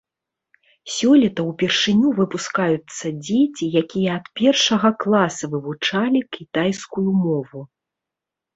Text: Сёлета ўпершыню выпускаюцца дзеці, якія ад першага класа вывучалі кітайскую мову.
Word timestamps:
Сёлета 0.93 1.41
ўпершыню 1.49 2.09
выпускаюцца 2.19 3.05
дзеці, 3.27 3.69
якія 3.83 4.09
ад 4.23 4.27
першага 4.41 4.89
класа 5.05 5.53
вывучалі 5.55 6.19
кітайскую 6.39 7.09
мову. 7.23 7.59